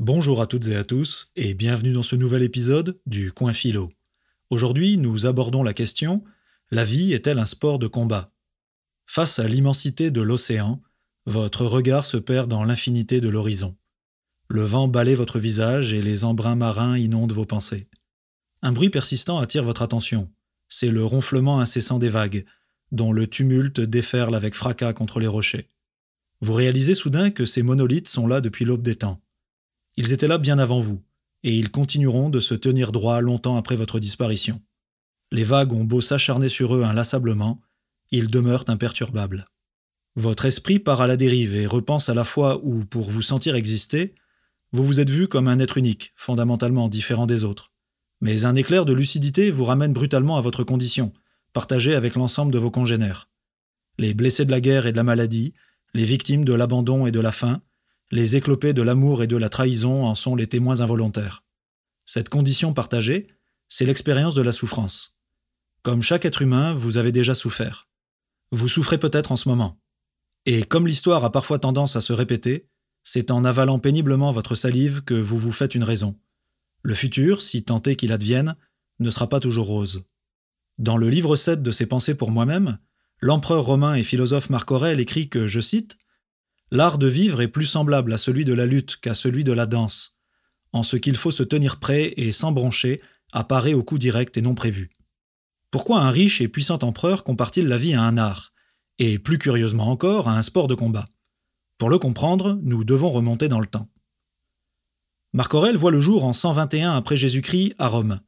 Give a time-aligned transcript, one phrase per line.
[0.00, 3.90] Bonjour à toutes et à tous, et bienvenue dans ce nouvel épisode du Coin Philo.
[4.48, 6.24] Aujourd'hui, nous abordons la question
[6.70, 8.32] La vie est-elle un sport de combat?
[9.04, 10.80] Face à l'immensité de l'océan,
[11.26, 13.76] votre regard se perd dans l'infinité de l'horizon.
[14.48, 17.86] Le vent balaye votre visage et les embruns marins inondent vos pensées.
[18.62, 20.30] Un bruit persistant attire votre attention.
[20.66, 22.46] C'est le ronflement incessant des vagues,
[22.90, 25.68] dont le tumulte déferle avec fracas contre les rochers.
[26.40, 29.20] Vous réalisez soudain que ces monolithes sont là depuis l'aube des temps.
[30.02, 31.02] Ils étaient là bien avant vous,
[31.42, 34.62] et ils continueront de se tenir droit longtemps après votre disparition.
[35.30, 37.60] Les vagues ont beau s'acharner sur eux inlassablement,
[38.10, 39.44] ils demeurent imperturbables.
[40.16, 43.54] Votre esprit part à la dérive et repense à la fois où, pour vous sentir
[43.56, 44.14] exister,
[44.72, 47.70] vous vous êtes vu comme un être unique, fondamentalement différent des autres.
[48.22, 51.12] Mais un éclair de lucidité vous ramène brutalement à votre condition,
[51.52, 53.28] partagée avec l'ensemble de vos congénères.
[53.98, 55.52] Les blessés de la guerre et de la maladie,
[55.92, 57.60] les victimes de l'abandon et de la faim,
[58.10, 61.44] les éclopés de l'amour et de la trahison en sont les témoins involontaires.
[62.04, 63.28] Cette condition partagée,
[63.68, 65.16] c'est l'expérience de la souffrance.
[65.82, 67.88] Comme chaque être humain, vous avez déjà souffert.
[68.50, 69.80] Vous souffrez peut-être en ce moment.
[70.44, 72.68] Et comme l'histoire a parfois tendance à se répéter,
[73.04, 76.18] c'est en avalant péniblement votre salive que vous vous faites une raison.
[76.82, 78.56] Le futur, si tant est qu'il advienne,
[78.98, 80.02] ne sera pas toujours rose.
[80.78, 82.78] Dans le livre 7 de ses pensées pour moi-même,
[83.20, 85.96] l'empereur romain et philosophe Marc Aurèle écrit que, je cite,
[86.72, 89.66] L'art de vivre est plus semblable à celui de la lutte qu'à celui de la
[89.66, 90.18] danse,
[90.72, 93.00] en ce qu'il faut se tenir prêt et sans broncher
[93.32, 94.90] à parer au coup direct et non prévu.
[95.70, 98.52] Pourquoi un riche et puissant empereur compare-t-il la vie à un art,
[98.98, 101.08] et plus curieusement encore à un sport de combat
[101.78, 103.88] Pour le comprendre, nous devons remonter dans le temps.
[105.32, 108.20] Marc Aurèle voit le jour en 121 après Jésus-Christ à Rome.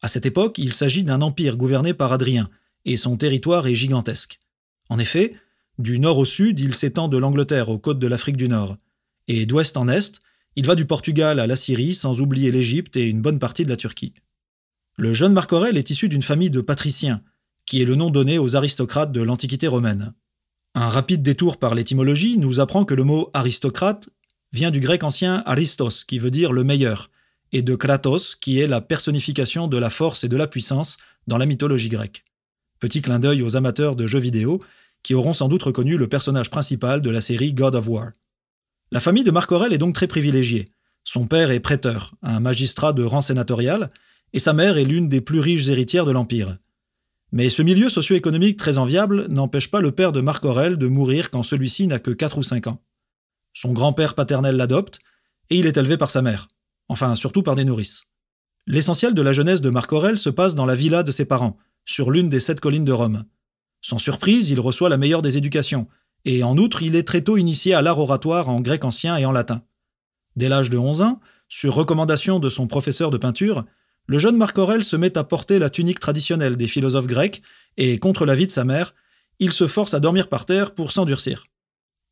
[0.00, 2.50] À cette époque, il s'agit d'un empire gouverné par Adrien,
[2.84, 4.40] et son territoire est gigantesque.
[4.88, 5.34] En effet,
[5.78, 8.76] du nord au sud, il s'étend de l'Angleterre aux côtes de l'Afrique du Nord.
[9.28, 10.20] Et d'ouest en est,
[10.56, 13.70] il va du Portugal à la Syrie, sans oublier l'Égypte et une bonne partie de
[13.70, 14.14] la Turquie.
[14.96, 17.22] Le jeune Marc Aurèle est issu d'une famille de patriciens,
[17.66, 20.14] qui est le nom donné aux aristocrates de l'Antiquité romaine.
[20.74, 24.08] Un rapide détour par l'étymologie nous apprend que le mot aristocrate
[24.52, 27.10] vient du grec ancien aristos, qui veut dire le meilleur,
[27.52, 30.96] et de kratos, qui est la personnification de la force et de la puissance
[31.26, 32.24] dans la mythologie grecque.
[32.78, 34.62] Petit clin d'œil aux amateurs de jeux vidéo,
[35.06, 38.10] qui auront sans doute reconnu le personnage principal de la série God of War.
[38.90, 40.68] La famille de Marc Aurèle est donc très privilégiée.
[41.04, 43.90] Son père est prêteur, un magistrat de rang sénatorial,
[44.32, 46.58] et sa mère est l'une des plus riches héritières de l'Empire.
[47.30, 51.30] Mais ce milieu socio-économique très enviable n'empêche pas le père de Marc Aurèle de mourir
[51.30, 52.82] quand celui-ci n'a que 4 ou 5 ans.
[53.52, 54.98] Son grand-père paternel l'adopte,
[55.50, 56.48] et il est élevé par sa mère,
[56.88, 58.08] enfin surtout par des nourrices.
[58.66, 61.58] L'essentiel de la jeunesse de Marc Aurèle se passe dans la villa de ses parents,
[61.84, 63.24] sur l'une des sept collines de Rome.
[63.80, 65.88] Sans surprise, il reçoit la meilleure des éducations,
[66.24, 69.24] et en outre, il est très tôt initié à l'art oratoire en grec ancien et
[69.24, 69.62] en latin.
[70.34, 73.64] Dès l'âge de 11 ans, sur recommandation de son professeur de peinture,
[74.06, 77.42] le jeune Marc Aurèle se met à porter la tunique traditionnelle des philosophes grecs,
[77.76, 78.94] et contre l'avis de sa mère,
[79.38, 81.46] il se force à dormir par terre pour s'endurcir.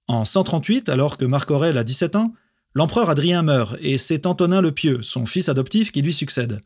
[0.07, 2.35] En 138, alors que Marc Aurèle a 17 ans,
[2.75, 6.61] l'empereur Adrien meurt, et c'est Antonin le Pieux, son fils adoptif, qui lui succède.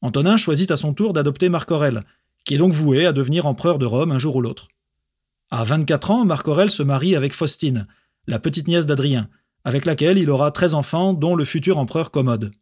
[0.00, 2.02] Antonin choisit à son tour d'adopter Marc Aurèle,
[2.44, 4.68] qui est donc voué à devenir empereur de Rome un jour ou l'autre.
[5.50, 7.86] À 24 ans, Marc Aurèle se marie avec Faustine,
[8.26, 9.28] la petite nièce d'Adrien,
[9.64, 12.52] avec laquelle il aura 13 enfants, dont le futur empereur Commode.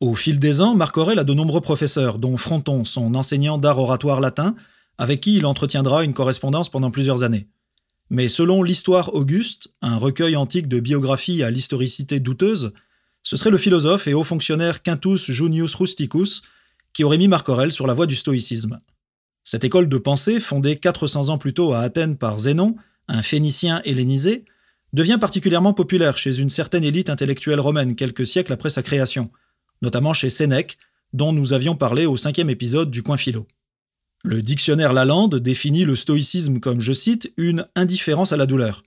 [0.00, 3.78] Au fil des ans, Marc Aurèle a de nombreux professeurs, dont Fronton, son enseignant d'art
[3.78, 4.54] oratoire latin,
[4.98, 7.48] avec qui il entretiendra une correspondance pendant plusieurs années.
[8.10, 12.72] Mais selon l'Histoire Auguste, un recueil antique de biographies à l'historicité douteuse,
[13.22, 16.42] ce serait le philosophe et haut fonctionnaire Quintus Junius Rusticus
[16.92, 18.78] qui aurait mis Marc Aurèle sur la voie du stoïcisme.
[19.44, 22.76] Cette école de pensée, fondée 400 ans plus tôt à Athènes par Zénon,
[23.08, 24.44] un phénicien hellénisé,
[24.92, 29.30] devient particulièrement populaire chez une certaine élite intellectuelle romaine quelques siècles après sa création,
[29.80, 30.78] notamment chez Sénèque,
[31.12, 33.46] dont nous avions parlé au cinquième épisode du Coin Philo.
[34.24, 38.84] Le dictionnaire Lalande définit le stoïcisme comme, je cite, une indifférence à la douleur.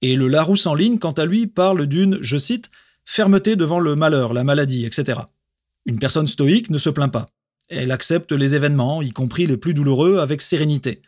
[0.00, 2.70] Et le Larousse en ligne, quant à lui, parle d'une, je cite,
[3.04, 5.20] fermeté devant le malheur, la maladie, etc.
[5.86, 7.28] Une personne stoïque ne se plaint pas.
[7.74, 11.00] Elle accepte les événements, y compris les plus douloureux, avec sérénité.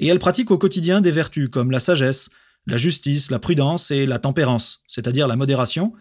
[0.00, 2.30] Et elle pratique au quotidien des vertus comme la sagesse,
[2.66, 5.92] la justice, la prudence et la tempérance, c'est-à-dire la modération,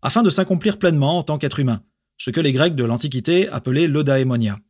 [0.00, 1.82] afin de s'accomplir pleinement en tant qu'être humain,
[2.18, 4.60] ce que les Grecs de l'Antiquité appelaient l'eudaimonia.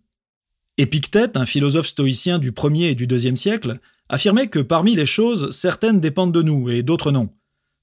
[0.78, 5.50] Épictète, un philosophe stoïcien du 1er et du 2e siècle, affirmait que parmi les choses,
[5.50, 7.28] certaines dépendent de nous et d'autres non.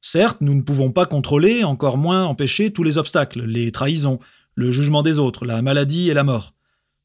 [0.02, 4.20] Certes, nous ne pouvons pas contrôler, encore moins empêcher tous les obstacles, les trahisons,
[4.56, 6.56] le jugement des autres, la maladie et la mort.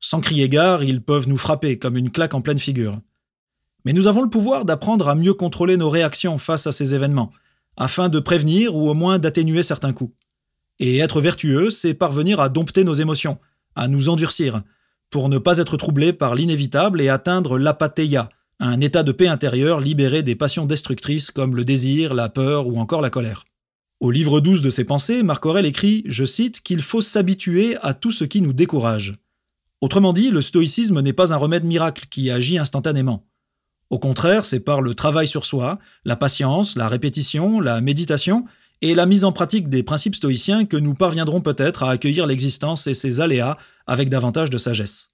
[0.01, 2.99] Sans crier gare, ils peuvent nous frapper comme une claque en pleine figure.
[3.85, 7.31] Mais nous avons le pouvoir d'apprendre à mieux contrôler nos réactions face à ces événements,
[7.77, 10.15] afin de prévenir ou au moins d'atténuer certains coups.
[10.79, 13.39] Et être vertueux, c'est parvenir à dompter nos émotions,
[13.75, 14.63] à nous endurcir,
[15.11, 18.29] pour ne pas être troublé par l'inévitable et atteindre l'apatheia,
[18.59, 22.79] un état de paix intérieure libéré des passions destructrices comme le désir, la peur ou
[22.79, 23.45] encore la colère.
[24.01, 27.95] Au livre 12 de ses pensées, Marc Aurèle écrit, je cite, qu'il faut s'habituer à
[27.95, 29.15] tout ce qui nous décourage.
[29.81, 33.27] Autrement dit, le stoïcisme n'est pas un remède miracle qui agit instantanément.
[33.91, 38.45] Au contraire, c'est par le travail sur soi, la patience, la répétition, la méditation
[38.83, 42.87] et la mise en pratique des principes stoïciens que nous parviendrons peut-être à accueillir l'existence
[42.87, 45.09] et ses aléas avec davantage de sagesse.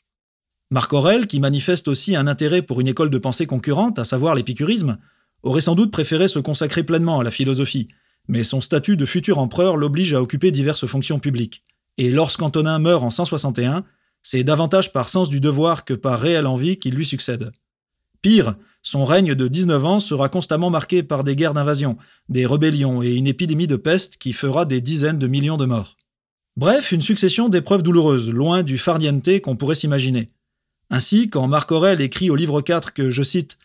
[0.71, 4.35] Marc Aurèle, qui manifeste aussi un intérêt pour une école de pensée concurrente, à savoir
[4.35, 4.97] l'épicurisme,
[5.43, 7.89] aurait sans doute préféré se consacrer pleinement à la philosophie,
[8.27, 11.63] mais son statut de futur empereur l'oblige à occuper diverses fonctions publiques.
[11.99, 13.85] Et lorsqu'Antonin meurt en 161,
[14.23, 17.53] c'est davantage par sens du devoir que par réelle envie qu'il lui succède.
[18.23, 21.97] Pire, son règne de 19 ans sera constamment marqué par des guerres d'invasion,
[22.29, 25.97] des rébellions et une épidémie de peste qui fera des dizaines de millions de morts.
[26.57, 30.29] Bref, une succession d'épreuves douloureuses, loin du farniente qu'on pourrait s'imaginer.
[30.91, 33.59] Ainsi, quand Marc Aurèle écrit au livre 4 que, je cite,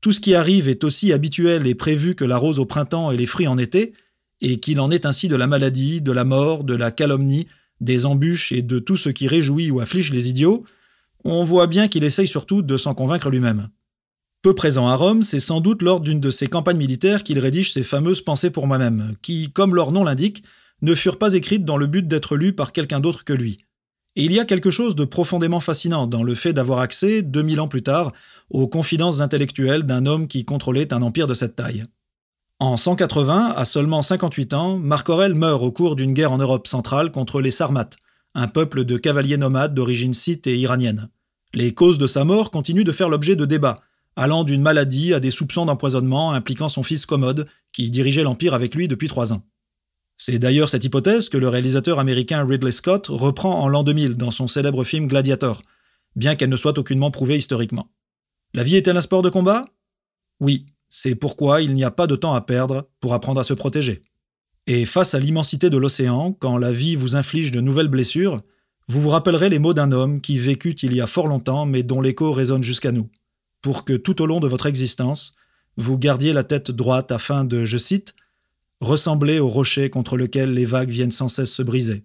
[0.00, 3.16] Tout ce qui arrive est aussi habituel et prévu que la rose au printemps et
[3.16, 3.92] les fruits en été,
[4.40, 7.46] et qu'il en est ainsi de la maladie, de la mort, de la calomnie,
[7.82, 10.64] des embûches et de tout ce qui réjouit ou afflige les idiots,
[11.24, 13.68] on voit bien qu'il essaye surtout de s'en convaincre lui-même.
[14.42, 17.72] Peu présent à Rome, c'est sans doute lors d'une de ses campagnes militaires qu'il rédige
[17.72, 20.42] ses fameuses Pensées pour moi-même, qui, comme leur nom l'indique,
[20.80, 23.58] ne furent pas écrites dans le but d'être lues par quelqu'un d'autre que lui.
[24.16, 27.60] Et il y a quelque chose de profondément fascinant dans le fait d'avoir accès, 2000
[27.60, 28.12] ans plus tard,
[28.50, 31.84] aux confidences intellectuelles d'un homme qui contrôlait un empire de cette taille.
[32.62, 36.68] En 180, à seulement 58 ans, Marc Aurèle meurt au cours d'une guerre en Europe
[36.68, 37.96] centrale contre les Sarmates,
[38.36, 41.08] un peuple de cavaliers nomades d'origine scythe et iranienne.
[41.54, 43.80] Les causes de sa mort continuent de faire l'objet de débats,
[44.14, 48.76] allant d'une maladie à des soupçons d'empoisonnement impliquant son fils Commode, qui dirigeait l'Empire avec
[48.76, 49.42] lui depuis trois ans.
[50.16, 54.30] C'est d'ailleurs cette hypothèse que le réalisateur américain Ridley Scott reprend en l'an 2000 dans
[54.30, 55.62] son célèbre film Gladiator,
[56.14, 57.90] bien qu'elle ne soit aucunement prouvée historiquement.
[58.54, 59.64] La vie est-elle un sport de combat?
[60.38, 63.54] Oui, c'est pourquoi il n'y a pas de temps à perdre pour apprendre à se
[63.54, 64.02] protéger.
[64.66, 68.42] Et face à l'immensité de l'océan, quand la vie vous inflige de nouvelles blessures,
[68.88, 71.82] vous vous rappellerez les mots d'un homme qui vécut il y a fort longtemps mais
[71.82, 73.08] dont l'écho résonne jusqu'à nous
[73.62, 75.36] pour que tout au long de votre existence,
[75.76, 78.14] vous gardiez la tête droite afin de, je cite,
[78.80, 82.02] ressembler au rocher contre lequel les vagues viennent sans cesse se briser.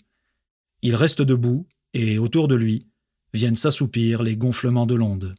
[0.83, 2.87] Il reste debout, et autour de lui
[3.33, 5.35] viennent s'assoupir les gonflements de l'onde.